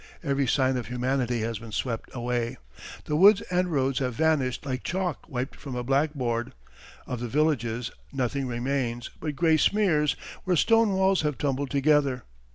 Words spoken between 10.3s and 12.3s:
where stone walls have tumbled together.